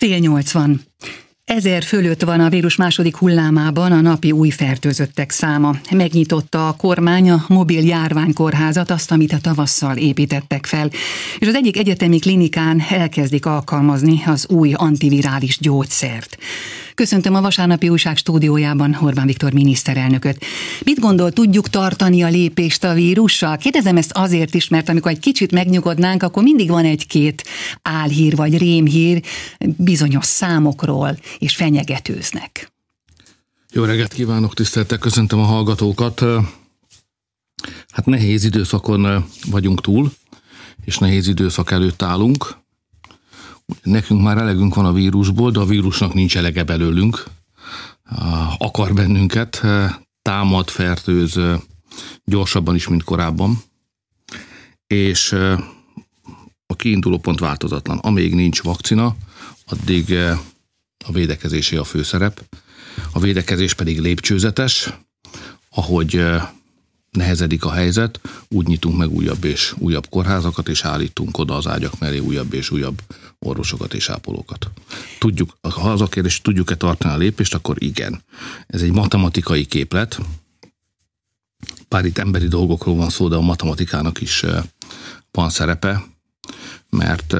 [0.00, 0.80] Fél nyolc van.
[1.44, 5.76] Ezer fölött van a vírus második hullámában a napi új fertőzöttek száma.
[5.90, 10.90] Megnyitotta a kormány a mobil járványkórházat, azt, amit a tavasszal építettek fel.
[11.38, 16.36] És az egyik egyetemi klinikán elkezdik alkalmazni az új antivirális gyógyszert.
[17.00, 20.44] Köszöntöm a vasárnapi újság stúdiójában Orbán Viktor miniszterelnököt.
[20.84, 23.56] Mit gondol, tudjuk tartani a lépést a vírussal?
[23.56, 27.44] Kérdezem ezt azért is, mert amikor egy kicsit megnyugodnánk, akkor mindig van egy-két
[27.82, 29.22] álhír vagy rémhír
[29.58, 32.72] bizonyos számokról, és fenyegetőznek.
[33.72, 36.24] Jó reggelt kívánok, tiszteltek, köszöntöm a hallgatókat.
[37.90, 40.12] Hát nehéz időszakon vagyunk túl,
[40.84, 42.59] és nehéz időszak előtt állunk.
[43.82, 47.24] Nekünk már elegünk van a vírusból, de a vírusnak nincs elege belőlünk.
[48.58, 49.62] Akar bennünket,
[50.22, 51.40] támad, fertőz
[52.24, 53.62] gyorsabban is, mint korábban.
[54.86, 55.32] És
[56.66, 57.98] a kiinduló pont változatlan.
[57.98, 59.16] Amíg nincs vakcina,
[59.66, 60.14] addig
[61.06, 62.44] a védekezésé a főszerep.
[63.12, 64.94] A védekezés pedig lépcsőzetes,
[65.70, 66.24] ahogy
[67.10, 71.98] nehezedik a helyzet, úgy nyitunk meg újabb és újabb kórházakat, és állítunk oda az ágyak
[71.98, 73.02] mellé újabb és újabb
[73.38, 74.70] orvosokat és ápolókat.
[75.18, 78.22] Tudjuk, ha az a kérdés, tudjuk-e tartani a lépést, akkor igen.
[78.66, 80.20] Ez egy matematikai képlet,
[81.88, 84.44] pár itt emberi dolgokról van szó, de a matematikának is
[85.30, 86.04] van szerepe,
[86.90, 87.36] mert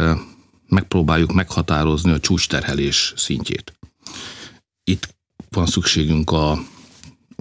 [0.68, 3.78] megpróbáljuk meghatározni a csúcsterhelés szintjét.
[4.84, 5.14] Itt
[5.50, 6.58] van szükségünk a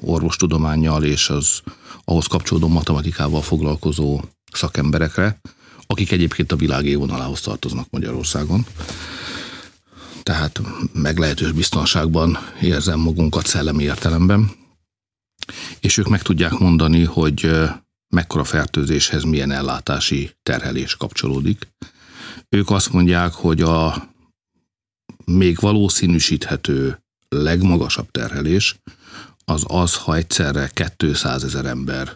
[0.02, 1.62] orvostudományjal és az
[2.10, 4.22] ahhoz kapcsolódó matematikával foglalkozó
[4.52, 5.40] szakemberekre,
[5.88, 8.66] akik egyébként a világ évonalához tartoznak Magyarországon.
[10.24, 10.62] Tehát
[10.94, 14.52] meglehetős biztonságban érzem magunkat szellemi értelemben,
[15.80, 17.52] és ők meg tudják mondani, hogy
[18.08, 21.68] mekkora fertőzéshez milyen ellátási terhelés kapcsolódik.
[22.50, 24.10] Ők azt mondják, hogy a
[25.26, 28.76] még valószínűsíthető legmagasabb terhelés
[29.50, 32.16] az az, ha egyszerre 200 ezer ember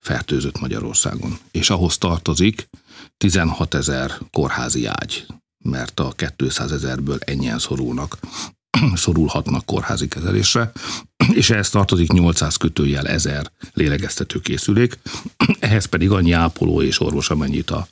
[0.00, 1.38] fertőzött Magyarországon.
[1.50, 2.68] És ahhoz tartozik
[3.16, 5.26] 16 ezer kórházi ágy,
[5.58, 8.18] mert a 200 ezerből ennyien szorulnak,
[8.94, 10.72] szorulhatnak kórházi kezelésre,
[11.40, 14.98] és ehhez tartozik 800 kötőjel ezer lélegeztető készülék,
[15.58, 17.88] ehhez pedig annyi ápoló és orvos, amennyit a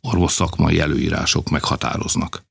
[0.00, 2.46] orvos szakmai előírások meghatároznak.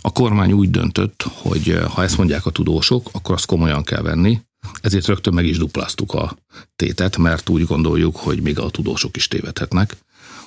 [0.00, 4.40] A kormány úgy döntött, hogy ha ezt mondják a tudósok, akkor azt komolyan kell venni,
[4.80, 6.36] ezért rögtön meg is dupláztuk a
[6.76, 9.96] tétet, mert úgy gondoljuk, hogy még a tudósok is tévedhetnek,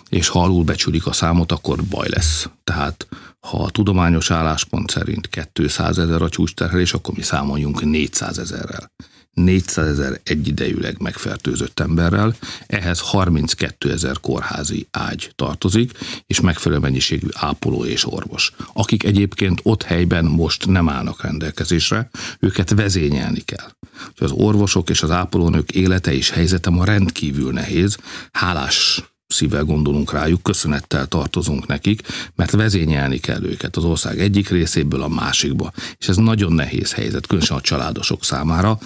[0.10, 2.50] és ha alul becsülik a számot, akkor baj lesz.
[2.64, 3.08] Tehát
[3.40, 8.92] ha a tudományos álláspont szerint 200 ezer a csúcsterhelés, akkor mi számoljunk 400 ezerrel.
[9.34, 12.36] 400 ezer egyidejűleg megfertőzött emberrel,
[12.68, 15.92] ehhez 32 ezer kórházi ágy tartozik,
[16.28, 22.10] és megfelelő mennyiségű ápoló és orvos, akik egyébként ott helyben most nem állnak rendelkezésre,
[22.40, 23.72] őket vezényelni kell.
[24.16, 27.98] Az orvosok és az ápolónők élete és helyzete ma rendkívül nehéz,
[28.32, 32.02] hálás szívvel gondolunk rájuk, köszönettel tartozunk nekik,
[32.36, 35.72] mert vezényelni kell őket az ország egyik részéből a másikba.
[35.98, 38.80] És ez nagyon nehéz helyzet, különösen a családosok számára.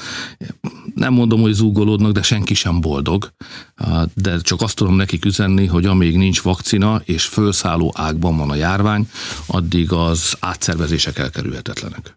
[0.96, 3.34] Nem mondom, hogy zúgolódnak, de senki sem boldog,
[4.14, 8.56] de csak azt tudom nekik üzenni, hogy amíg nincs vakcina és fölszálló ágban van a
[8.56, 9.10] járvány,
[9.46, 12.16] addig az átszervezések elkerülhetetlenek.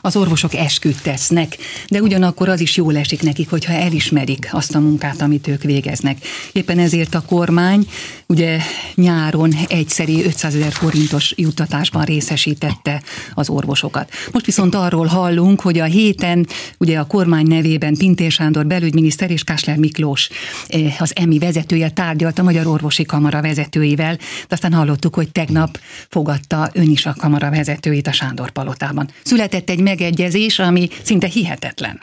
[0.00, 1.56] Az orvosok esküt tesznek,
[1.88, 6.18] de ugyanakkor az is jól esik nekik, hogyha elismerik azt a munkát, amit ők végeznek.
[6.52, 7.88] Éppen ezért a kormány
[8.26, 8.58] ugye
[8.94, 13.02] nyáron egyszeri 500 ezer forintos juttatásban részesítette
[13.34, 14.10] az orvosokat.
[14.32, 16.46] Most viszont arról hallunk, hogy a héten
[16.78, 20.28] ugye a kormány nevében Pintér Sándor belügyminiszter és Kásler Miklós
[20.66, 25.78] eh, az EMI vezetője tárgyalt a Magyar Orvosi Kamara vezetőivel, de aztán hallottuk, hogy tegnap
[26.08, 29.08] fogadta ön is a kamara vezetőit a Sándor palotában.
[29.24, 32.02] Született egy megegyezés, ami szinte hihetetlen.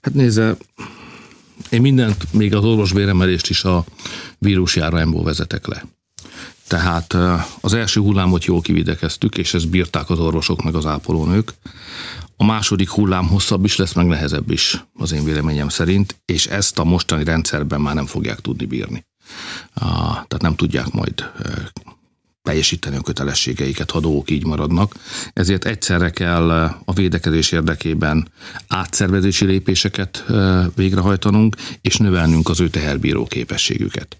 [0.00, 0.56] Hát nézze,
[1.70, 3.84] én mindent, még az orvosbéremelést is a
[4.38, 5.84] vírusjárványból vezetek le.
[6.68, 7.16] Tehát
[7.60, 11.52] az első hullámot jól kividekeztük, és ezt bírták az orvosok meg az ápolónők.
[12.36, 16.78] A második hullám hosszabb is lesz, meg nehezebb is, az én véleményem szerint, és ezt
[16.78, 19.06] a mostani rendszerben már nem fogják tudni bírni.
[19.74, 21.30] Tehát nem tudják majd
[22.42, 24.94] teljesíteni a kötelességeiket, ha dolgok így maradnak.
[25.32, 26.50] Ezért egyszerre kell
[26.84, 28.28] a védekezés érdekében
[28.68, 30.24] átszervezési lépéseket
[30.74, 34.16] végrehajtanunk, és növelnünk az ő teherbíró képességüket.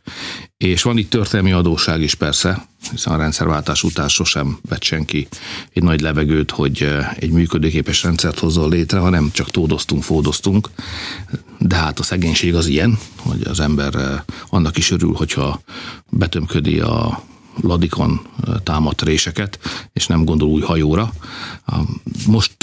[0.65, 5.29] És van itt történelmi adóság is persze, hiszen a rendszerváltás után sosem vett senki
[5.73, 10.71] egy nagy levegőt, hogy egy működőképes rendszert hozzon létre, hanem csak tódoztunk, fódoztunk.
[11.59, 15.61] De hát a szegénység az ilyen, hogy az ember annak is örül, hogyha
[16.11, 17.23] betömködi a
[17.61, 18.21] ladikon
[18.63, 19.59] támadt réseket,
[19.93, 21.13] és nem gondol új hajóra.
[22.27, 22.57] Most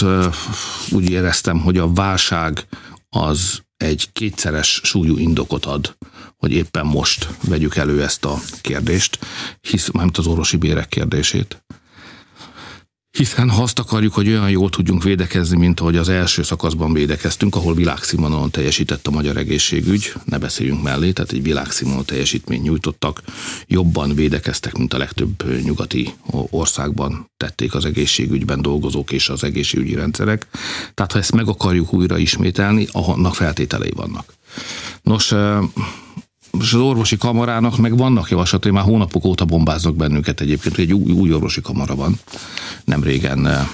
[0.92, 2.68] úgy éreztem, hogy a válság
[3.10, 5.96] az egy kétszeres súlyú indokot ad,
[6.38, 9.20] hogy éppen most vegyük elő ezt a kérdést,
[9.62, 11.61] hisz, mármint az orvosi bérek kérdését.
[13.12, 17.56] Hiszen ha azt akarjuk, hogy olyan jól tudjunk védekezni, mint ahogy az első szakaszban védekeztünk,
[17.56, 23.22] ahol világszínvonalon teljesített a magyar egészségügy, ne beszéljünk mellé, tehát egy világszínvonalon teljesítményt nyújtottak,
[23.68, 30.48] jobban védekeztek, mint a legtöbb nyugati országban tették az egészségügyben dolgozók és az egészségügyi rendszerek.
[30.94, 34.34] Tehát ha ezt meg akarjuk újra ismételni, annak feltételei vannak.
[35.02, 35.34] Nos,
[36.60, 40.94] és az orvosi kamarának meg vannak javaslatai, már hónapok óta bombáznak bennünket egyébként, hogy egy
[40.94, 42.20] új, új orvosi kamara van.
[42.86, 43.68] Nem régen eh,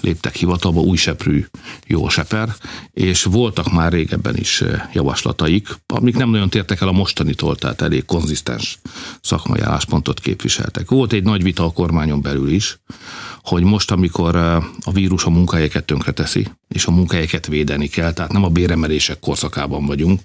[0.00, 1.44] léptek hivatalba, új seprű,
[1.86, 2.54] jó seper,
[2.92, 7.80] és voltak már régebben is eh, javaslataik, amik nem nagyon tértek el a mostanitól, tehát
[7.80, 8.78] elég konzisztens
[9.20, 10.90] szakmai álláspontot képviseltek.
[10.90, 12.78] Volt egy nagy vita a kormányon belül is,
[13.42, 18.32] hogy most, amikor eh, a vírus a munkahelyeket tönkreteszi, és a munkahelyeket védeni kell, tehát
[18.32, 20.20] nem a béremelések korszakában vagyunk,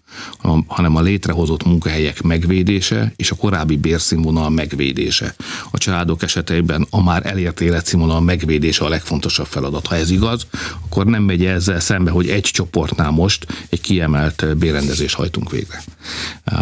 [0.67, 5.35] hanem a létrehozott munkahelyek megvédése és a korábbi bérszínvonal megvédése.
[5.71, 9.87] A családok esetében a már elért életszínvonal megvédése a legfontosabb feladat.
[9.87, 10.47] Ha ez igaz,
[10.85, 15.83] akkor nem megy ezzel szembe, hogy egy csoportnál most egy kiemelt bérrendezést hajtunk végre.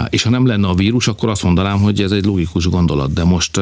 [0.10, 3.24] És ha nem lenne a vírus, akkor azt mondanám, hogy ez egy logikus gondolat, de
[3.24, 3.60] most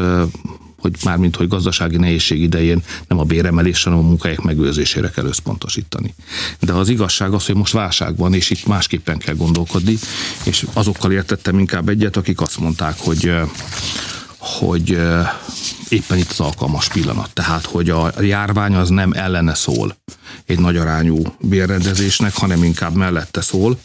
[0.84, 6.14] hogy mármint, hogy gazdasági nehézség idején nem a béremelésre, hanem a munkahelyek megőrzésére kell összpontosítani.
[6.60, 9.98] De az igazság az, hogy most válság van, és itt másképpen kell gondolkodni,
[10.44, 13.32] és azokkal értettem inkább egyet, akik azt mondták, hogy
[14.38, 14.90] hogy
[15.90, 17.34] éppen itt az alkalmas pillanat.
[17.34, 19.96] Tehát, hogy a járvány az nem ellene szól
[20.46, 23.80] egy nagy arányú bérrendezésnek, hanem inkább mellette szól,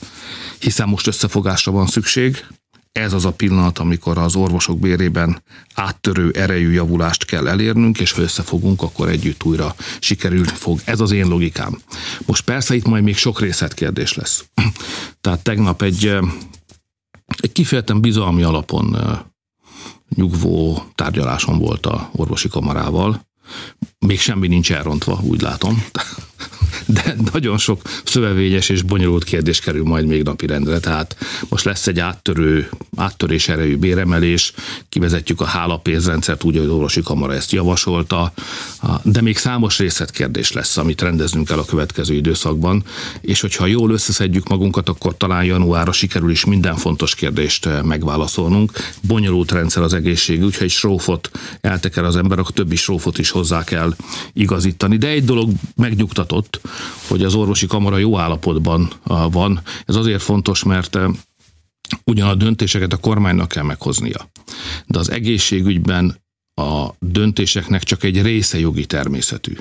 [0.58, 2.44] hiszen most összefogásra van szükség,
[2.92, 5.42] ez az a pillanat, amikor az orvosok bérében
[5.74, 10.80] áttörő erejű javulást kell elérnünk, és ha összefogunk, akkor együtt újra sikerülni fog.
[10.84, 11.78] Ez az én logikám.
[12.26, 14.44] Most persze itt majd még sok részletkérdés lesz.
[15.20, 16.18] Tehát tegnap egy,
[17.36, 18.96] egy kifejezetten bizalmi alapon
[20.14, 23.26] nyugvó tárgyalásom volt a orvosi kamarával.
[24.06, 25.84] Még semmi nincs elrontva, úgy látom
[26.86, 30.80] de nagyon sok szövevényes és bonyolult kérdés kerül majd még napirendre.
[30.80, 31.16] Tehát
[31.48, 34.52] most lesz egy áttörő, áttörés erejű béremelés,
[34.88, 38.32] kivezetjük a hálapénzrendszert úgy, hogy az orvosi kamara ezt javasolta,
[39.02, 42.84] de még számos részletkérdés lesz, amit rendeznünk kell a következő időszakban,
[43.20, 48.72] és hogyha jól összeszedjük magunkat, akkor talán januárra sikerül is minden fontos kérdést megválaszolnunk.
[49.00, 51.30] Bonyolult rendszer az egészség, úgyhogy egy srófot
[51.60, 53.87] elteker az ember, akkor többi srófot is hozzá kell
[54.32, 54.96] igazítani.
[54.96, 56.60] De egy dolog megnyugtatott,
[57.08, 58.92] hogy az orvosi kamara jó állapotban
[59.30, 59.60] van.
[59.84, 60.98] Ez azért fontos, mert
[62.04, 64.30] ugyan a döntéseket a kormánynak kell meghoznia,
[64.86, 66.16] de az egészségügyben
[66.54, 69.56] a döntéseknek csak egy része jogi természetű.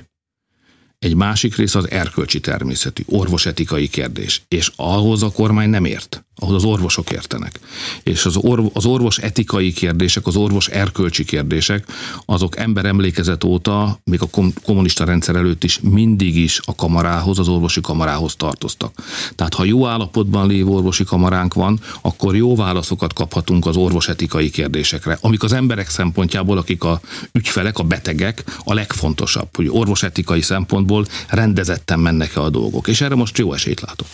[1.00, 6.56] Egy másik rész az erkölcsi természetű, orvosetikai kérdés, és ahhoz a kormány nem ért ahol
[6.56, 7.60] az orvosok értenek.
[8.04, 11.86] És az, orv, az orvos etikai kérdések, az orvos erkölcsi kérdések,
[12.26, 17.48] azok ember emlékezet óta, még a kommunista rendszer előtt is mindig is a kamarához, az
[17.48, 18.94] orvosi kamarához tartoztak.
[19.36, 24.50] Tehát ha jó állapotban lévő orvosi kamaránk van, akkor jó válaszokat kaphatunk az orvos etikai
[24.50, 27.00] kérdésekre, amik az emberek szempontjából, akik a
[27.32, 30.42] ügyfelek, a betegek, a legfontosabb, hogy orvos etikai
[30.88, 32.88] szempontból rendezetten mennek-e a dolgok.
[32.88, 34.08] És erre most jó esélyt látok.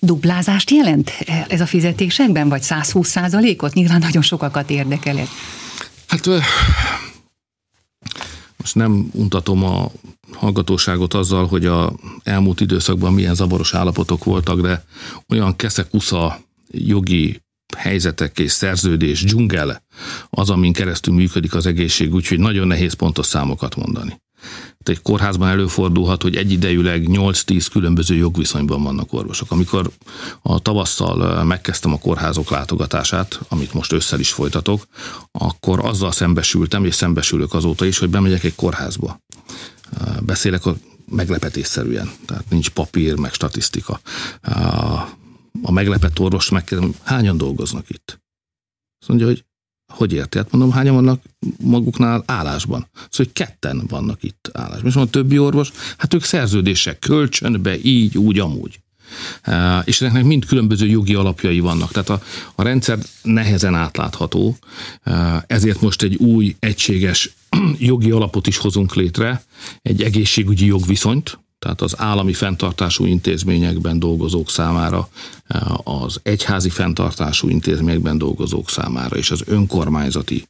[0.00, 1.10] Duplázást jelent
[1.48, 3.72] ez a fizetésekben, vagy 120 százalékot?
[3.72, 5.28] Nyilván nagyon sokakat érdekel ez.
[6.06, 6.26] Hát
[8.56, 9.90] most nem untatom a
[10.32, 14.84] hallgatóságot azzal, hogy a elmúlt időszakban milyen zavaros állapotok voltak, de
[15.28, 17.40] olyan keszekusza jogi
[17.76, 19.82] helyzetek és szerződés dzsungel
[20.30, 24.20] az, amin keresztül működik az egészség, úgyhogy nagyon nehéz pontos számokat mondani
[24.88, 29.50] egy kórházban előfordulhat, hogy egyidejűleg 8-10 különböző jogviszonyban vannak orvosok.
[29.50, 29.90] Amikor
[30.42, 34.86] a tavasszal megkezdtem a kórházok látogatását, amit most ősszel is folytatok,
[35.32, 39.20] akkor azzal szembesültem, és szembesülök azóta is, hogy bemegyek egy kórházba.
[40.22, 40.76] Beszélek a
[41.10, 44.00] meglepetésszerűen, tehát nincs papír, meg statisztika.
[45.62, 48.20] A meglepett orvos megkérdem, hányan dolgoznak itt?
[49.00, 49.44] Azt mondja, hogy
[49.92, 50.38] hogy érti?
[50.38, 51.22] Hát mondom, hányan vannak
[51.62, 52.86] maguknál állásban?
[52.94, 54.86] Szóval, hogy ketten vannak itt állásban.
[54.86, 58.80] És mondom, a többi orvos, hát ők szerződések, kölcsönbe, így, úgy, amúgy.
[59.84, 61.92] És ennek mind különböző jogi alapjai vannak.
[61.92, 62.22] Tehát a,
[62.54, 64.56] a rendszer nehezen átlátható,
[65.46, 67.30] ezért most egy új, egységes
[67.78, 69.42] jogi alapot is hozunk létre,
[69.82, 75.08] egy egészségügyi jogviszonyt, tehát az állami fenntartású intézményekben dolgozók számára,
[75.84, 80.48] az egyházi fenntartású intézményekben dolgozók számára és az önkormányzati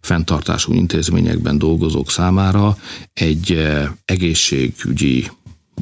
[0.00, 2.76] fenntartású intézményekben dolgozók számára
[3.12, 3.68] egy
[4.04, 5.30] egészségügyi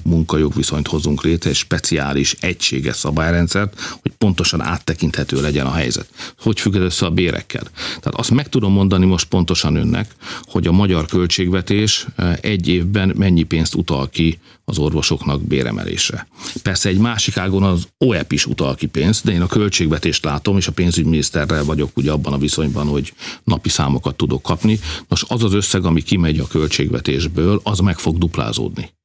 [0.04, 6.08] munkajogviszonyt hozunk létre, egy speciális, egységes szabályrendszert, hogy pontosan áttekinthető legyen a helyzet.
[6.38, 7.64] Hogy függ össze a bérekkel?
[7.86, 13.12] Tehát azt meg tudom mondani most pontosan önnek, hogy a magyar költségvetés eh, egy évben
[13.16, 14.38] mennyi pénzt utal ki
[14.68, 16.28] az orvosoknak béremelésre.
[16.62, 20.56] Persze egy másik ágon az OEP is utal ki pénzt, de én a költségvetést látom,
[20.56, 23.12] és a pénzügyminiszterrel vagyok ugye abban a viszonyban, hogy
[23.44, 24.80] napi számokat tudok kapni.
[25.08, 28.97] Nos, az az összeg, ami kimegy a költségvetésből, az meg fog duplázódni.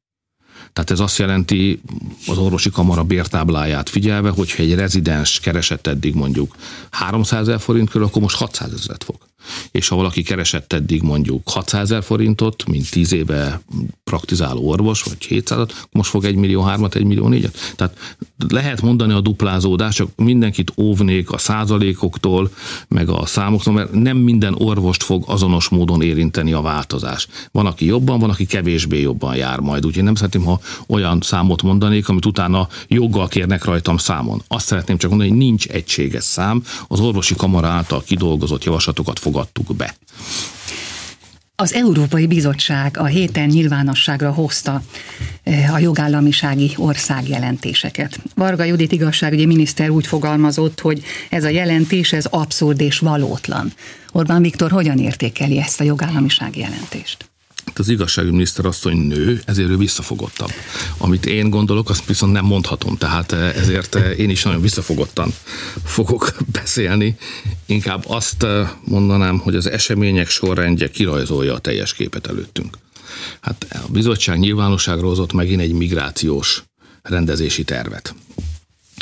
[0.74, 1.82] Tehát ez azt jelenti
[2.28, 6.56] az orvosi kamara bértábláját figyelve, hogyha egy rezidens keresett eddig mondjuk
[6.92, 9.16] 300 ezer forint körül, akkor most 600 ezeret fog
[9.72, 13.62] és ha valaki keresett eddig mondjuk 600 ezer forintot, mint 10 éve
[14.04, 17.98] praktizáló orvos, vagy 700 most fog 1 millió 3 1 millió 4 Tehát
[18.48, 22.50] lehet mondani a duplázódás, csak mindenkit óvnék a százalékoktól,
[22.88, 27.28] meg a számoktól, mert nem minden orvost fog azonos módon érinteni a változás.
[27.52, 29.86] Van, aki jobban, van, aki kevésbé jobban jár majd.
[29.86, 34.42] Úgyhogy nem szeretném, ha olyan számot mondanék, amit utána joggal kérnek rajtam számon.
[34.48, 36.64] Azt szeretném csak mondani, hogy nincs egységes szám.
[36.88, 39.96] Az orvosi kamara által kidolgozott javaslatokat fog fogadtuk be.
[41.56, 44.82] Az Európai Bizottság a héten nyilvánosságra hozta
[45.44, 48.20] eh, a jogállamisági országjelentéseket.
[48.36, 53.74] Varga Judit igazságügyi miniszter úgy fogalmazott, hogy ez a jelentés ez abszurd és valótlan.
[54.12, 57.33] Orbán Viktor hogyan értékeli ezt a jogállamisági jelentést?
[57.76, 60.52] Az igazságügyminiszter asszony nő, ezért ő visszafogottabb.
[60.98, 65.34] Amit én gondolok, azt viszont nem mondhatom, tehát eh, ezért eh, én is nagyon visszafogottan
[65.84, 67.16] fogok beszélni.
[67.66, 72.78] Inkább azt eh, mondanám, hogy az események sorrendje kirajzolja a teljes képet előttünk.
[73.42, 76.64] Hát a bizottság nyilvánosságra hozott megint egy migrációs
[77.02, 78.16] rendezési tervet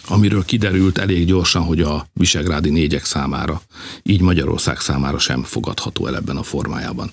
[0.08, 3.62] amiről kiderült elég gyorsan, hogy a visegrádi négyek számára,
[4.04, 7.12] így Magyarország számára sem fogadható el ebben a formájában.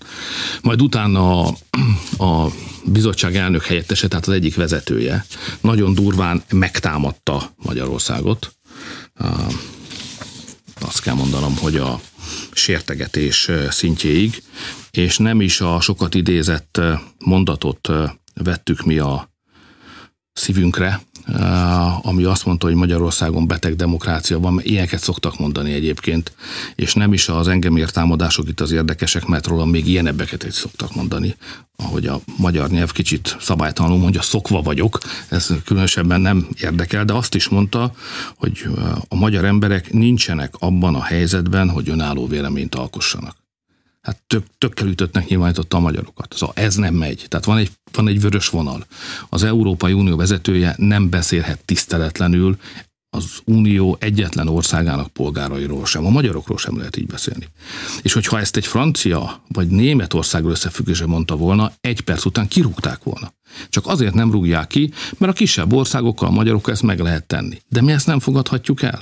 [0.62, 1.54] Majd utána a,
[2.25, 2.50] a
[2.85, 5.26] bizottság elnök helyettese, tehát az egyik vezetője,
[5.61, 8.52] nagyon durván megtámadta Magyarországot.
[10.80, 12.00] Azt kell mondanom, hogy a
[12.52, 14.42] sértegetés szintjéig,
[14.90, 16.80] és nem is a sokat idézett
[17.18, 17.88] mondatot
[18.35, 19.30] vettük mi a
[20.33, 21.00] szívünkre,
[22.02, 26.32] ami azt mondta, hogy Magyarországon beteg demokrácia van, ilyeneket szoktak mondani egyébként,
[26.75, 30.54] és nem is az engem ért támadások itt az érdekesek, mert róla még ilyenebbeket is
[30.54, 31.37] szoktak mondani,
[31.76, 37.35] ahogy a magyar nyelv kicsit szabálytalanul mondja, szokva vagyok, ez különösebben nem érdekel, de azt
[37.35, 37.92] is mondta,
[38.37, 43.37] hogy eh, a magyar emberek nincsenek abban a helyzetben, hogy önálló véleményt alkossanak
[44.02, 46.35] hát tök, tökkel ütöttnek nyilvánította a magyarokat.
[46.37, 47.26] Szóval ez nem megy.
[47.28, 48.87] Tehát van egy, van egy vörös vonal.
[49.28, 52.59] Az Európai Unió vezetője nem beszélhet tiszteletlenül
[53.11, 57.49] az Unió egyetlen országának polgárairól sem, a magyarokról sem lehet így beszélni.
[58.02, 63.02] És hogyha ezt egy francia vagy német országról összefüggése mondta volna, egy perc után kirúgták
[63.02, 63.33] volna.
[63.69, 67.61] Csak azért nem rúgják ki, mert a kisebb országokkal, a magyarokkal ezt meg lehet tenni.
[67.69, 69.00] De mi ezt nem fogadhatjuk el.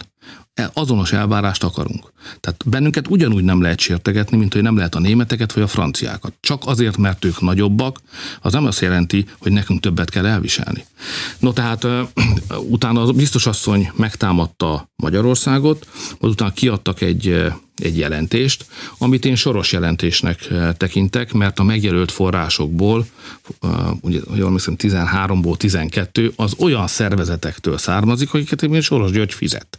[0.56, 2.12] E, azonos elvárást akarunk.
[2.40, 6.32] Tehát bennünket ugyanúgy nem lehet sértegetni, mint hogy nem lehet a németeket vagy a franciákat.
[6.40, 8.00] Csak azért, mert ők nagyobbak,
[8.40, 10.84] az nem azt jelenti, hogy nekünk többet kell elviselni.
[11.38, 11.86] No tehát
[12.68, 15.88] utána a biztos asszony megtámadta Magyarországot,
[16.20, 18.66] azután kiadtak egy egy jelentést,
[18.98, 23.06] amit én soros jelentésnek tekintek, mert a megjelölt forrásokból,
[24.00, 29.78] ugye jól hiszem 13-ból 12, az olyan szervezetektől származik, akiket én Soros György fizet.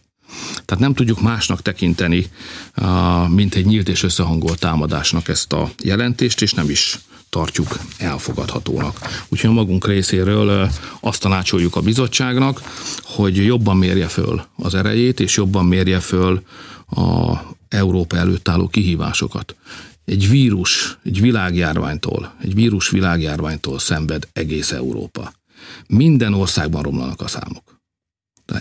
[0.65, 2.27] Tehát nem tudjuk másnak tekinteni,
[3.27, 9.00] mint egy nyílt és összehangolt támadásnak ezt a jelentést, és nem is tartjuk elfogadhatónak.
[9.27, 10.69] Úgyhogy magunk részéről
[11.00, 12.62] azt tanácsoljuk a bizottságnak,
[13.03, 16.43] hogy jobban mérje föl az erejét, és jobban mérje föl
[16.89, 17.38] a
[17.69, 19.55] Európa előtt álló kihívásokat.
[20.05, 25.34] Egy vírus, egy világjárványtól, egy vírus világjárványtól szenved egész Európa.
[25.88, 27.76] Minden országban romlanak a számok.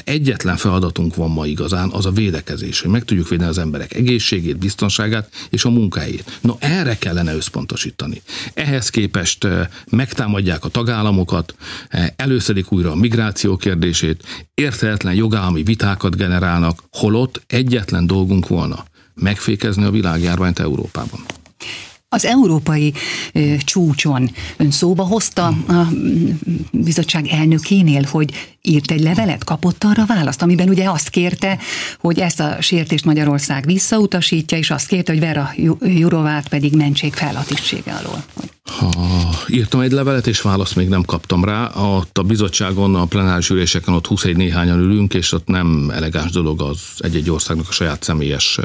[0.05, 4.59] Egyetlen feladatunk van ma igazán, az a védekezés, hogy meg tudjuk védeni az emberek egészségét,
[4.59, 6.38] biztonságát és a munkáját.
[6.40, 8.23] No, erre kellene összpontosítani.
[8.55, 9.47] Ehhez képest
[9.90, 11.55] megtámadják a tagállamokat,
[12.16, 14.23] előszedik újra a migráció kérdését,
[14.55, 21.21] érthetetlen jogállami vitákat generálnak, holott egyetlen dolgunk volna, megfékezni a világjárványt Európában.
[22.16, 22.92] Az európai
[23.64, 25.88] csúcson ön szóba hozta a
[26.70, 28.30] bizottság elnökénél, hogy
[28.62, 31.58] írt egy levelet, kapott arra választ, amiben ugye azt kérte,
[31.99, 37.37] hogy ezt a sértést Magyarország visszautasítja, és azt kérte, hogy Vera Jurovát pedig mentsék fel
[37.37, 38.25] a tisztsége alól.
[38.64, 38.90] Ha
[39.49, 41.70] írtam egy levelet, és választ még nem kaptam rá.
[41.75, 46.61] Ott a bizottságon, a plenáris üléseken ott 21 néhányan ülünk, és ott nem elegáns dolog
[46.61, 48.58] az egy-egy országnak a saját személyes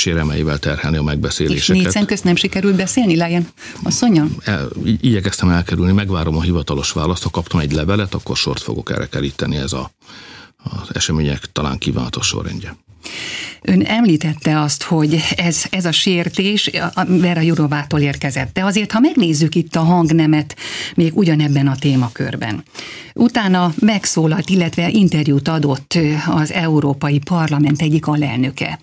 [0.00, 1.86] séremeivel terhelni a megbeszéléseket.
[1.86, 3.48] És négy közt nem sikerült beszélni, Lájen
[3.82, 4.36] asszonyon?
[4.44, 9.08] El, igyekeztem elkerülni, megvárom a hivatalos választ, ha kaptam egy levelet, akkor sort fogok erre
[9.08, 9.90] keríteni, ez a,
[10.62, 12.76] az események talán kívánatos sorrendje.
[13.62, 16.70] Ön említette azt, hogy ez, ez a sértés
[17.06, 18.52] Vera Jurovától érkezett.
[18.52, 20.56] De azért, ha megnézzük itt a hangnemet
[20.94, 22.62] még ugyanebben a témakörben.
[23.14, 28.78] Utána megszólalt, illetve interjút adott az Európai Parlament egyik alelnöke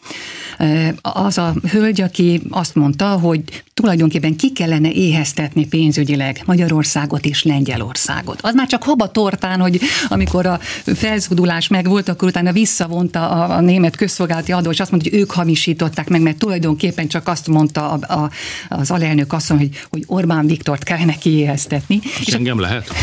[1.02, 3.42] az a hölgy, aki azt mondta, hogy
[3.74, 8.40] tulajdonképpen ki kellene éheztetni pénzügyileg Magyarországot és Lengyelországot.
[8.42, 13.96] Az már csak haba tortán, hogy amikor a felszudulás megvolt, akkor utána visszavonta a, német
[14.08, 18.14] közszolgálati adó, és azt mondta, hogy ők hamisították meg, mert tulajdonképpen csak azt mondta a,
[18.14, 18.30] a,
[18.70, 22.00] az alelnök mondja, hogy, hogy Orbán Viktort kellene kiéheztetni.
[22.26, 22.88] És engem lehet.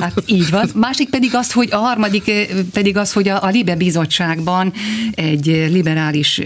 [0.00, 0.70] Hát így van.
[0.74, 2.32] Másik pedig az, hogy a harmadik
[2.72, 4.72] pedig az, hogy a, a Libe bizottságban
[5.14, 6.40] egy liberális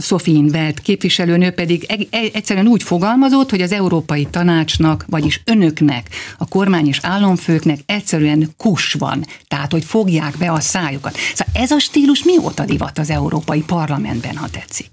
[0.00, 1.86] Sofin Velt képviselőnő pedig
[2.32, 6.08] egyszerűen úgy fogalmazott, hogy az Európai Tanácsnak, vagyis önöknek,
[6.38, 11.16] a kormány és államfőknek egyszerűen kus van, tehát hogy fogják be a szájukat.
[11.34, 14.90] Szóval ez a stílus mióta divat az Európai Parlamentben, ha tetszik?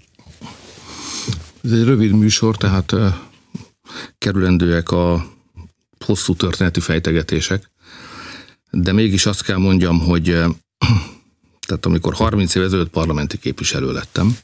[1.64, 2.94] Ez egy rövid műsor, tehát
[4.18, 5.26] kerülendőek a
[6.04, 7.70] hosszú történeti fejtegetések,
[8.70, 10.24] de mégis azt kell mondjam, hogy
[11.66, 14.36] tehát amikor 30 év ezelőtt parlamenti képviselő lettem,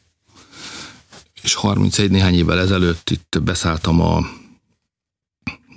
[1.42, 4.26] és 31 néhány évvel ezelőtt itt beszálltam a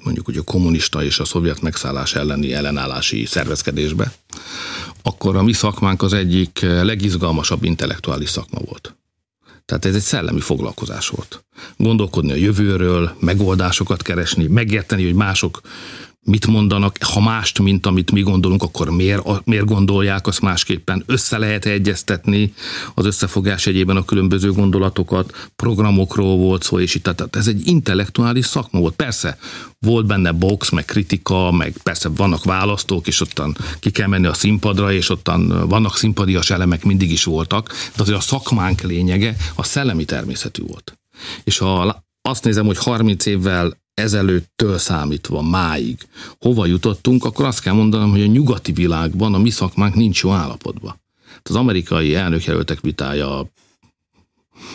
[0.03, 4.13] mondjuk hogy a kommunista és a szovjet megszállás elleni ellenállási szervezkedésbe,
[5.07, 8.95] akkor a mi szakmánk az egyik legizgalmasabb intellektuális szakma volt.
[9.65, 11.45] Tehát ez egy szellemi foglalkozás volt.
[11.77, 15.61] Gondolkodni a jövőről, megoldásokat keresni, megérteni, hogy mások
[16.27, 21.03] mit mondanak, ha mást, mint amit mi gondolunk, akkor miért, miért gondolják azt másképpen.
[21.05, 22.53] Össze lehet egyeztetni
[22.93, 28.46] az összefogás egyében a különböző gondolatokat, programokról volt szó, és itt, tehát ez egy intellektuális
[28.46, 28.96] szakma volt.
[28.96, 29.38] Persze,
[29.79, 34.33] volt benne box, meg kritika, meg persze vannak választók, és ottan ki kell menni a
[34.33, 39.63] színpadra, és ottan vannak szimpadias elemek, mindig is voltak, de azért a szakmánk lényege a
[39.63, 40.98] szellemi természetű volt.
[41.44, 45.98] És ha azt nézem, hogy 30 évvel ezelőttől számítva máig
[46.40, 50.31] hova jutottunk, akkor azt kell mondanom, hogy a nyugati világban a mi szakmánk nincs jó
[50.31, 51.01] állapotban.
[51.44, 53.50] Az amerikai elnökjelöltek vitája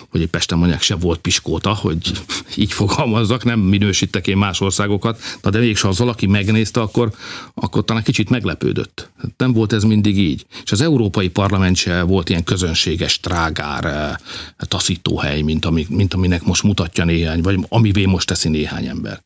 [0.08, 2.12] hogy egy Pesten mondják, se volt piskóta, hogy
[2.56, 7.12] így fogalmazzak, nem minősítek én más országokat, de, de mégis ha az valaki megnézte, akkor,
[7.54, 9.10] akkor talán kicsit meglepődött.
[9.36, 10.46] Nem volt ez mindig így.
[10.64, 14.14] És az Európai Parlament se volt ilyen közönséges, trágár, eh,
[14.56, 19.22] taszítóhely, mint, ami, mint aminek most mutatja néhány, vagy amivé most teszi néhány ember.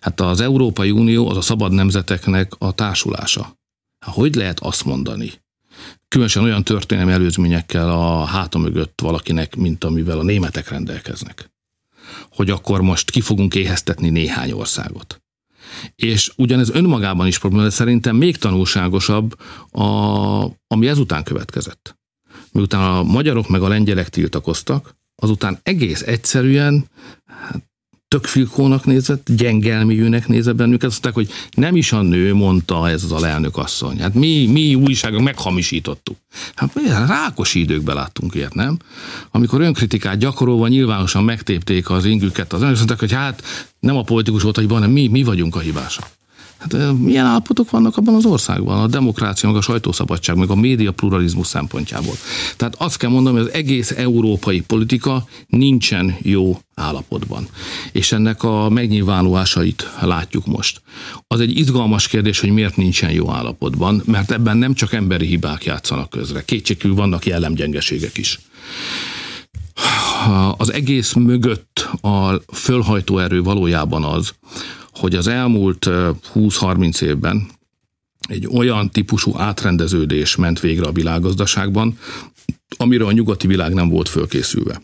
[0.00, 3.58] Hát az Európai Unió az a szabad nemzeteknek a társulása.
[4.06, 5.32] Hogy lehet azt mondani,
[6.10, 11.50] különösen olyan történelmi előzményekkel a háta mögött valakinek, mint amivel a németek rendelkeznek.
[12.30, 15.22] Hogy akkor most ki fogunk éheztetni néhány országot.
[15.94, 19.84] És ugyanez önmagában is probléma, de szerintem még tanulságosabb, a,
[20.66, 21.98] ami ezután következett.
[22.52, 26.88] Miután a magyarok meg a lengyelek tiltakoztak, azután egész egyszerűen
[27.26, 27.69] hát,
[28.10, 33.04] tök filkónak nézett, gyengelmiűnek nézett bennünket, azt mondták, hogy nem is a nő mondta ez
[33.04, 34.00] az alelnök asszony.
[34.00, 36.16] Hát mi, mi újságok meghamisítottuk.
[36.54, 36.72] Hát
[37.06, 38.78] rákos időkben láttunk ilyet, nem?
[39.30, 43.42] Amikor önkritikát gyakorolva nyilvánosan megtépték az ingüket, az azt mondták, hogy hát
[43.80, 46.04] nem a politikus volt a hiba, hanem mi, mi vagyunk a hibások.
[46.60, 48.80] Hát milyen állapotok vannak abban az országban?
[48.80, 52.14] A demokrácia, meg a sajtószabadság, meg a média pluralizmus szempontjából.
[52.56, 57.48] Tehát azt kell mondanom, hogy az egész európai politika nincsen jó állapotban.
[57.92, 60.82] És ennek a megnyilvánulásait látjuk most.
[61.26, 65.64] Az egy izgalmas kérdés, hogy miért nincsen jó állapotban, mert ebben nem csak emberi hibák
[65.64, 66.44] játszanak közre.
[66.44, 68.38] Kétségkívül vannak jellemgyengeségek is
[70.56, 74.34] az egész mögött a fölhajtó erő valójában az,
[74.92, 75.86] hogy az elmúlt
[76.34, 77.48] 20-30 évben
[78.28, 81.98] egy olyan típusú átrendeződés ment végre a világgazdaságban,
[82.76, 84.80] amire a nyugati világ nem volt fölkészülve.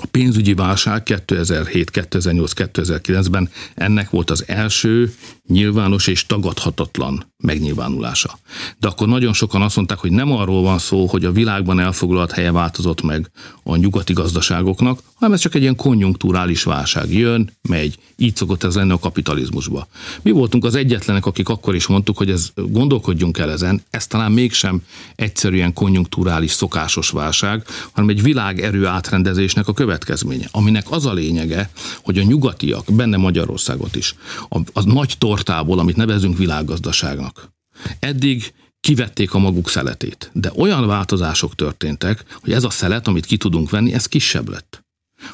[0.00, 5.12] A pénzügyi válság 2007, 2008, 2009-ben ennek volt az első
[5.46, 8.38] nyilvános és tagadhatatlan megnyilvánulása.
[8.78, 12.32] De akkor nagyon sokan azt mondták, hogy nem arról van szó, hogy a világban elfoglalt
[12.32, 13.30] helye változott meg
[13.62, 17.12] a nyugati gazdaságoknak, hanem ez csak egy ilyen konjunkturális válság.
[17.12, 19.88] Jön, megy, így szokott ez lenni a kapitalizmusba.
[20.22, 24.32] Mi voltunk az egyetlenek, akik akkor is mondtuk, hogy ez gondolkodjunk el ezen, ez talán
[24.32, 24.82] mégsem
[25.14, 31.70] egyszerűen konjunkturális szokásos válság, hanem egy világerő átrendezésnek a következménye, aminek az a lényege,
[32.02, 34.14] hogy a nyugatiak, benne Magyarországot is,
[34.48, 37.52] a, a nagy tortából, amit nevezünk világgazdaságnak,
[37.98, 40.30] eddig kivették a maguk szeletét.
[40.32, 44.86] De olyan változások történtek, hogy ez a szelet, amit ki tudunk venni, ez kisebb lett.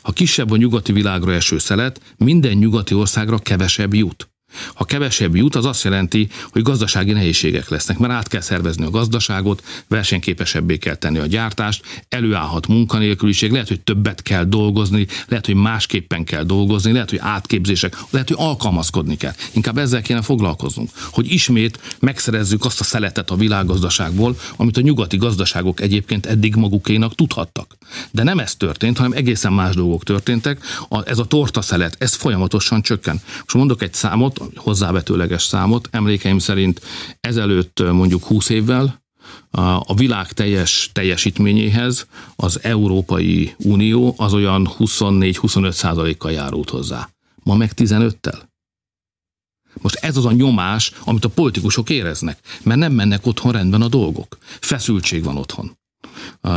[0.03, 4.29] Ha kisebb a nyugati világra eső szelet, minden nyugati országra kevesebb jut.
[4.75, 8.91] Ha kevesebb jut, az azt jelenti, hogy gazdasági nehézségek lesznek, mert át kell szervezni a
[8.91, 15.55] gazdaságot, versenyképesebbé kell tenni a gyártást, előállhat munkanélküliség, lehet, hogy többet kell dolgozni, lehet, hogy
[15.55, 19.35] másképpen kell dolgozni, lehet, hogy átképzések, lehet, hogy alkalmazkodni kell.
[19.53, 25.17] Inkább ezzel kéne foglalkoznunk, hogy ismét megszerezzük azt a szeletet a világgazdaságból, amit a nyugati
[25.17, 27.77] gazdaságok egyébként eddig magukénak tudhattak.
[28.11, 30.65] De nem ez történt, hanem egészen más dolgok történtek.
[31.05, 33.21] Ez a torta szelet, ez folyamatosan csökken.
[33.39, 35.89] Most mondok egy számot, hozzávetőleges számot.
[35.91, 36.81] Emlékeim szerint
[37.21, 39.03] ezelőtt mondjuk 20 évvel
[39.81, 47.09] a világ teljes teljesítményéhez az Európai Unió az olyan 24-25 százalékkal járult hozzá.
[47.43, 48.39] Ma meg 15-tel.
[49.81, 53.89] Most ez az a nyomás, amit a politikusok éreznek, mert nem mennek otthon rendben a
[53.89, 54.39] dolgok.
[54.61, 55.77] Feszültség van otthon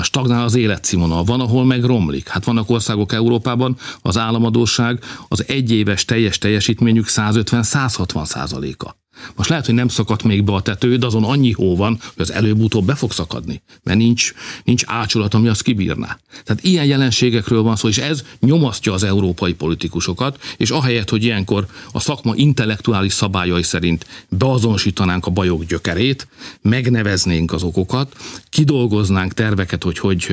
[0.02, 2.28] stagnál az életszínvonal, van, ahol meg romlik.
[2.28, 8.96] Hát vannak országok Európában, az államadóság az egyéves teljes teljesítményük 150-160 százaléka.
[9.36, 12.22] Most lehet, hogy nem szakadt még be a tető, de azon annyi hó van, hogy
[12.22, 16.18] az előbb-utóbb be fog szakadni, mert nincs, nincs ácsulat, ami azt kibírná.
[16.44, 21.66] Tehát ilyen jelenségekről van szó, és ez nyomasztja az európai politikusokat, és ahelyett, hogy ilyenkor
[21.92, 26.28] a szakma intellektuális szabályai szerint beazonosítanánk a bajok gyökerét,
[26.62, 28.16] megneveznénk az okokat,
[28.50, 30.28] kidolgoznánk terveket, hogy hogy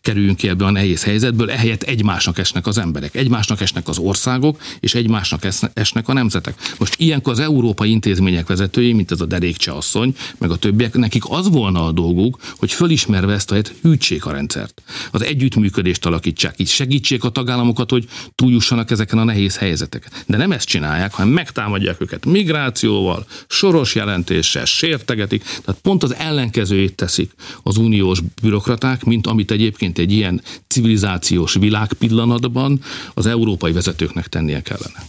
[0.00, 4.60] kerüljünk ki ebből a nehéz helyzetből, ehelyett egymásnak esnek az emberek, egymásnak esnek az országok,
[4.80, 6.54] és egymásnak esnek a nemzetek.
[6.78, 10.94] Most ilyenkor az európai intézmény intézmények vezetői, mint ez a derékcse asszony, meg a többiek,
[10.94, 14.82] nekik az volna a dolguk, hogy fölismerve ezt a helyet, hűtsék a rendszert.
[15.10, 20.12] Az együttműködést alakítsák, így segítsék a tagállamokat, hogy túljussanak ezeken a nehéz helyzeteken.
[20.26, 25.42] De nem ezt csinálják, hanem megtámadják őket migrációval, soros jelentéssel, sértegetik.
[25.42, 27.30] Tehát pont az ellenkezőjét teszik
[27.62, 32.80] az uniós bürokraták, mint amit egyébként egy ilyen civilizációs világpillanatban
[33.14, 35.06] az európai vezetőknek tennie kellene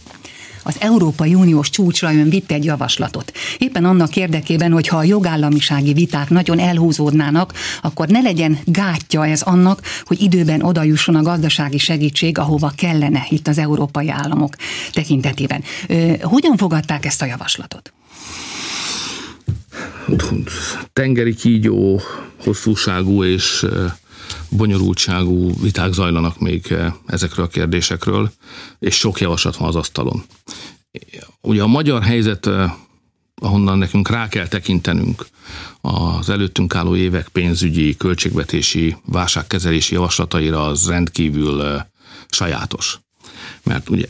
[0.64, 3.32] az Európai Uniós csúcsra ön vitt egy javaslatot.
[3.58, 9.42] Éppen annak érdekében, hogy ha a jogállamisági viták nagyon elhúzódnának, akkor ne legyen gátja ez
[9.42, 14.54] annak, hogy időben odajusson a gazdasági segítség, ahova kellene itt az európai államok
[14.92, 15.62] tekintetében.
[16.22, 17.92] Hogyan fogadták ezt a javaslatot?
[20.92, 22.00] Tengeri kígyó,
[22.44, 23.66] hosszúságú és
[24.48, 28.32] bonyolultságú viták zajlanak még eh, ezekről a kérdésekről,
[28.78, 30.24] és sok javaslat van az asztalon.
[31.40, 32.72] Ugye a magyar helyzet, eh,
[33.34, 35.26] ahonnan nekünk rá kell tekintenünk
[35.80, 41.82] az előttünk álló évek pénzügyi, költségvetési, válságkezelési javaslataira az rendkívül eh,
[42.28, 42.98] sajátos.
[43.62, 44.06] Mert ugye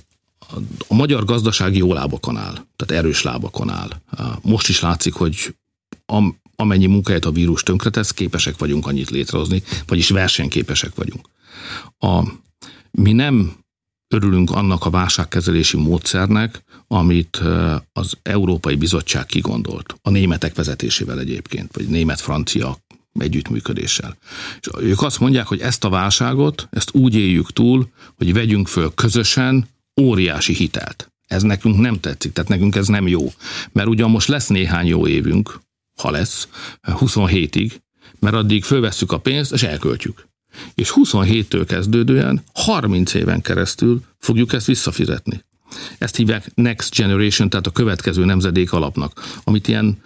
[0.89, 3.91] a magyar gazdaság jó lábakon áll, tehát erős lábakon áll.
[4.43, 5.55] Most is látszik, hogy
[6.57, 11.29] amennyi munkahelyet a vírus tönkretesz, képesek vagyunk annyit létrehozni, vagyis versenyképesek vagyunk.
[11.99, 12.23] A,
[12.91, 13.53] mi nem
[14.15, 17.41] örülünk annak a válságkezelési módszernek, amit
[17.93, 19.95] az Európai Bizottság kigondolt.
[20.03, 22.79] A németek vezetésével egyébként, vagy német-francia
[23.13, 24.17] együttműködéssel.
[24.61, 28.95] És ők azt mondják, hogy ezt a válságot, ezt úgy éljük túl, hogy vegyünk föl
[28.95, 29.69] közösen
[30.01, 31.13] óriási hitelt.
[31.27, 33.33] Ez nekünk nem tetszik, tehát nekünk ez nem jó.
[33.73, 35.61] Mert ugyan most lesz néhány jó évünk,
[35.97, 36.49] ha lesz,
[36.83, 37.73] 27-ig,
[38.19, 40.27] mert addig fölvesszük a pénzt, és elköltjük.
[40.75, 45.43] És 27-től kezdődően 30 éven keresztül fogjuk ezt visszafizetni.
[45.99, 50.03] Ezt hívják Next Generation, tehát a következő nemzedék alapnak, amit ilyen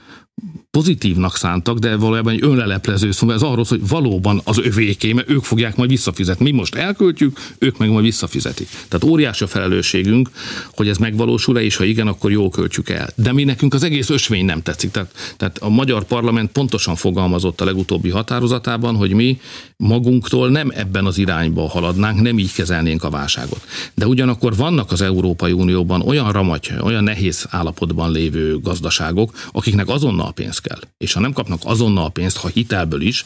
[0.70, 5.44] pozitívnak szántak, de valójában egy önleleplező szóval ez arról hogy valóban az övéké, mert ők
[5.44, 6.44] fogják majd visszafizetni.
[6.44, 8.68] Mi most elköltjük, ők meg majd visszafizetik.
[8.68, 10.30] Tehát óriási a felelősségünk,
[10.74, 13.08] hogy ez megvalósul-e, és ha igen, akkor jól költjük el.
[13.14, 14.90] De mi nekünk az egész ösvény nem tetszik.
[14.90, 19.40] Tehát, tehát a magyar parlament pontosan fogalmazott a legutóbbi határozatában, hogy mi
[19.76, 23.60] magunktól nem ebben az irányba haladnánk, nem így kezelnénk a válságot.
[23.94, 30.06] De ugyanakkor vannak az Európai Unióban olyan ramatja, olyan nehéz állapotban lévő gazdaságok, akiknek azonnal
[30.18, 30.90] azonnal pénzt kell.
[30.98, 33.24] És ha nem kapnak azonnal pénzt, ha hitelből is,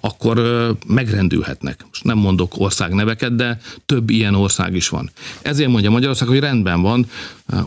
[0.00, 0.40] akkor
[0.86, 1.84] megrendülhetnek.
[1.88, 5.10] Most nem mondok országneveket, de több ilyen ország is van.
[5.42, 7.06] Ezért mondja Magyarország, hogy rendben van,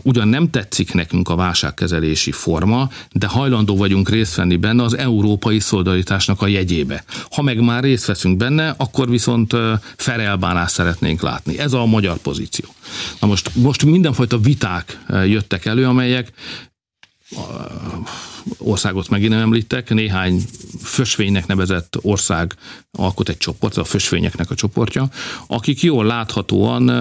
[0.02, 5.60] ugyan nem tetszik nekünk a válságkezelési forma, de hajlandó vagyunk részt venni benne az európai
[5.60, 7.04] szolidaritásnak a jegyébe.
[7.30, 9.56] Ha meg már részt veszünk benne, akkor viszont
[9.96, 11.58] ferelbánást szeretnénk látni.
[11.58, 12.74] Ez a magyar pozíció.
[13.20, 16.32] Na most, most mindenfajta viták jöttek elő, amelyek
[18.58, 20.42] országot megint nem említek, néhány
[20.82, 22.54] fösvénynek nevezett ország
[22.98, 25.08] alkot egy csoport, a fösvényeknek a csoportja,
[25.46, 26.92] akik jól láthatóan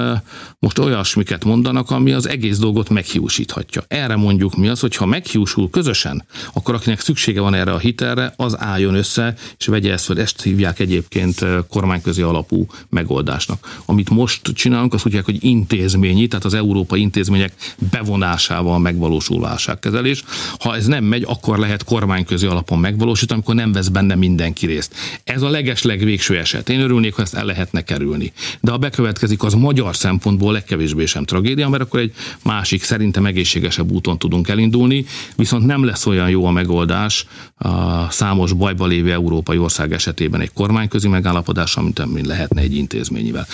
[0.59, 3.83] most olyasmiket mondanak, ami az egész dolgot meghiúsíthatja.
[3.87, 8.33] Erre mondjuk mi az, hogy ha meghiúsul közösen, akkor akinek szüksége van erre a hitelre,
[8.35, 10.19] az álljon össze, és vegye ezt fel.
[10.19, 13.81] Ezt hívják egyébként kormányközi alapú megoldásnak.
[13.85, 17.53] Amit most csinálunk, azt mondják, hogy intézményi, tehát az európai intézmények
[17.91, 20.23] bevonásával megvalósul válságkezelés.
[20.59, 24.93] Ha ez nem megy, akkor lehet kormányközi alapon megvalósítani, amikor nem vesz benne mindenki részt.
[25.23, 26.69] Ez a legesleg végső eset.
[26.69, 28.31] Én örülnék, ha ezt el lehetne kerülni.
[28.61, 33.91] De ha bekövetkezik, az magyar szempontból legkevésbé sem tragédia, mert akkor egy másik, szerintem egészségesebb
[33.91, 37.25] úton tudunk elindulni, viszont nem lesz olyan jó a megoldás
[37.57, 43.47] a számos bajba lévő európai ország esetében egy kormányközi megállapodás, mint lehetne egy intézményivel.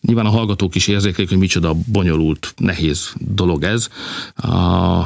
[0.00, 3.88] Nyilván a hallgatók is érzékelik, hogy micsoda bonyolult, nehéz dolog ez.
[4.36, 5.04] A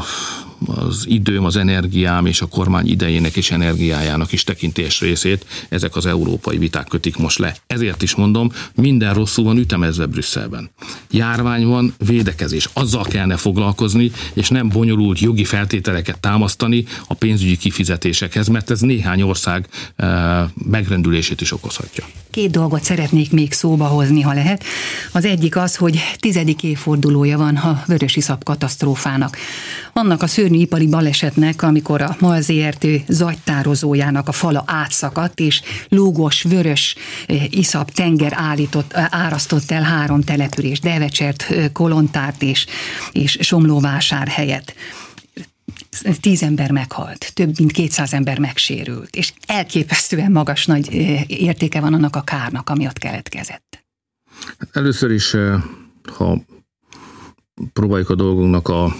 [0.67, 6.07] az időm, az energiám és a kormány idejének és energiájának is tekintés részét ezek az
[6.07, 7.57] európai viták kötik most le.
[7.67, 10.71] Ezért is mondom, minden rosszul van ütemezve Brüsszelben.
[11.11, 12.69] Járvány van, védekezés.
[12.73, 19.23] Azzal kellene foglalkozni, és nem bonyolult jogi feltételeket támasztani a pénzügyi kifizetésekhez, mert ez néhány
[19.23, 22.05] ország eh, megrendülését is okozhatja.
[22.31, 24.65] Két dolgot szeretnék még szóba hozni, ha lehet.
[25.13, 29.37] Az egyik az, hogy tizedik évfordulója van a vörösi szap katasztrófának.
[29.93, 36.97] Annak a szörnyű balesetnek, amikor a MAL ZRT zagytározójának a fala átszakadt, és lúgos, vörös
[37.27, 42.67] eh, iszap tenger állított, eh, árasztott el három település, Devecsert, eh, Kolontárt és,
[43.13, 44.75] és Somlóvásár helyett
[46.21, 50.93] tíz ember meghalt, több mint 200 ember megsérült, és elképesztően magas nagy
[51.27, 53.85] értéke van annak a kárnak, ami ott keletkezett.
[54.73, 55.37] Először is,
[56.17, 56.39] ha
[57.73, 58.95] próbáljuk a dolgunknak a,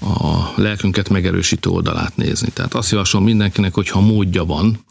[0.00, 2.48] a lelkünket megerősítő oldalát nézni.
[2.48, 4.84] Tehát azt javaslom mindenkinek, hogy ha módja van,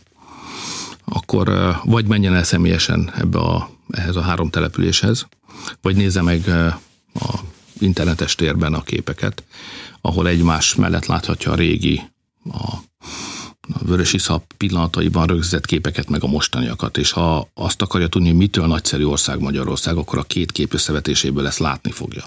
[1.05, 5.27] akkor vagy menjen el személyesen ebbe a, ehhez a három településhez,
[5.81, 6.47] vagy nézze meg
[7.13, 7.39] a
[7.79, 9.43] internetes térben a képeket,
[10.01, 12.01] ahol egymás mellett láthatja a régi,
[12.51, 12.73] a,
[13.73, 18.67] a vörös iszap pillanataiban rögzített képeket, meg a mostaniakat, és ha azt akarja tudni, mitől
[18.67, 22.23] nagyszerű ország Magyarország, akkor a két kép összevetéséből ezt látni fogja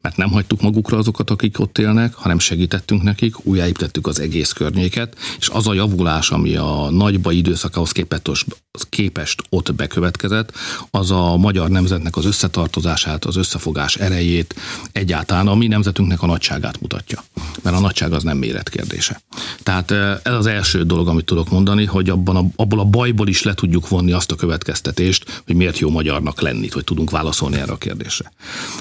[0.00, 5.16] mert nem hagytuk magukra azokat, akik ott élnek, hanem segítettünk nekik, újjáépítettük az egész környéket,
[5.38, 8.46] és az a javulás, ami a nagyba időszakához képest,
[8.88, 10.52] képest ott bekövetkezett,
[10.90, 14.54] az a magyar nemzetnek az összetartozását, az összefogás erejét,
[14.92, 17.24] egyáltalán a mi nemzetünknek a nagyságát mutatja.
[17.62, 19.20] Mert a nagyság az nem méretkérdése.
[19.62, 23.28] Tehát eh, ez az első dolog, amit tudok mondani, hogy abban a, abból a bajból
[23.28, 27.56] is le tudjuk vonni azt a következtetést, hogy miért jó magyarnak lenni, hogy tudunk válaszolni
[27.56, 28.32] erre a kérdésre.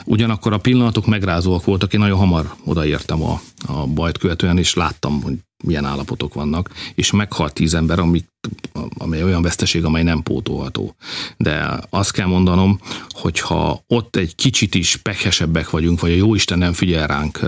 [0.05, 5.21] Ugyanakkor a pillanatok megrázóak voltak, én nagyon hamar odaértem a, a bajt követően, és láttam,
[5.21, 5.33] hogy
[5.63, 8.25] milyen állapotok vannak, és meghalt tíz ember, ami,
[8.97, 10.95] amely olyan veszteség, amely nem pótolható.
[11.37, 16.57] De azt kell mondanom, hogy ha ott egy kicsit is pekhesebbek vagyunk, vagy a Jóisten
[16.57, 17.39] nem figyel ránk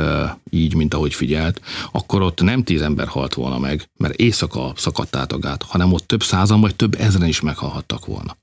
[0.49, 1.61] így, mint ahogy figyelt,
[1.91, 5.93] akkor ott nem tíz ember halt volna meg, mert éjszaka szakadt át a gát, hanem
[5.93, 8.37] ott több százan vagy több ezren is meghalhattak volna.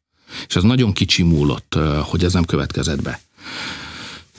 [0.49, 3.20] És ez nagyon kicsi múlott, hogy ez nem következett be.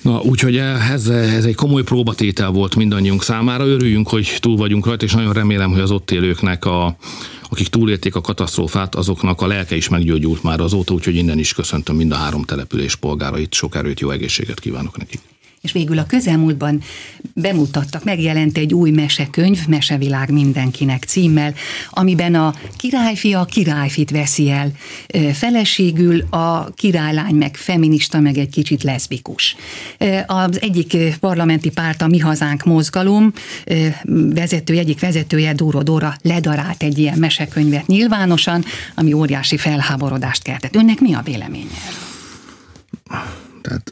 [0.01, 3.65] Na, úgyhogy ez, ez egy komoly próbatétel volt mindannyiunk számára.
[3.65, 6.97] Örüljünk, hogy túl vagyunk rajta, és nagyon remélem, hogy az ott élőknek, a,
[7.49, 11.95] akik túlélték a katasztrófát, azoknak a lelke is meggyógyult már azóta, úgyhogy innen is köszöntöm
[11.95, 13.53] mind a három település polgárait.
[13.53, 15.19] Sok erőt, jó egészséget kívánok nekik
[15.65, 16.82] és végül a közelmúltban
[17.34, 21.54] bemutattak, megjelent egy új mesekönyv, Mesevilág mindenkinek címmel,
[21.89, 24.71] amiben a királyfia a királyfit veszi el
[25.34, 29.56] feleségül, a királylány meg feminista, meg egy kicsit leszbikus.
[30.25, 33.34] Az egyik parlamenti párt, a Mi Hazánk mozgalom
[34.34, 38.63] vezető, egyik vezetője, Dóro Dóra ledarált egy ilyen mesekönyvet nyilvánosan,
[38.95, 40.75] ami óriási felháborodást keltett.
[40.75, 41.80] Önnek mi a véleménye?
[43.62, 43.91] Tehát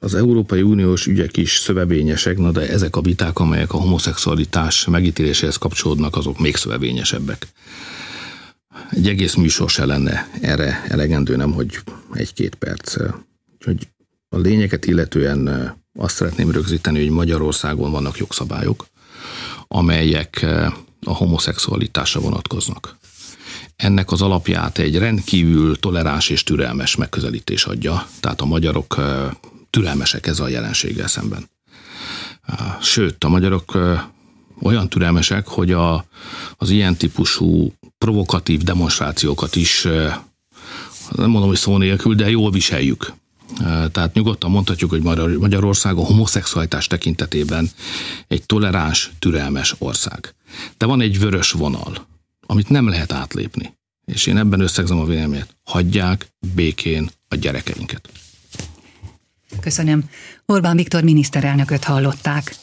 [0.00, 5.56] az Európai Uniós ügyek is szövevényesek, na de ezek a viták, amelyek a homoszexualitás megítéléséhez
[5.56, 7.46] kapcsolódnak, azok még szövevényesebbek.
[8.90, 11.78] Egy egész műsor se lenne erre elegendő, nem hogy
[12.12, 12.96] egy-két perc.
[13.54, 13.88] Úgyhogy
[14.28, 18.86] a lényeket illetően azt szeretném rögzíteni, hogy Magyarországon vannak jogszabályok,
[19.68, 20.46] amelyek
[21.04, 22.96] a homoszexualitásra vonatkoznak.
[23.76, 28.96] Ennek az alapját egy rendkívül toleráns és türelmes megközelítés adja, tehát a magyarok
[29.78, 31.48] türelmesek ez a jelenséggel szemben.
[32.80, 33.78] Sőt, a magyarok
[34.62, 36.04] olyan türelmesek, hogy a,
[36.56, 39.82] az ilyen típusú provokatív demonstrációkat is,
[41.16, 43.12] nem mondom, hogy szó nélkül, de jól viseljük.
[43.92, 45.02] Tehát nyugodtan mondhatjuk, hogy
[45.38, 47.70] Magyarország a homoszexualitás tekintetében
[48.28, 50.34] egy toleráns, türelmes ország.
[50.76, 52.06] De van egy vörös vonal,
[52.46, 53.76] amit nem lehet átlépni.
[54.04, 55.56] És én ebben összegzem a véleményet.
[55.64, 58.08] Hagyják békén a gyerekeinket.
[59.60, 60.04] Köszönöm.
[60.46, 62.54] Orbán Viktor miniszterelnököt hallották.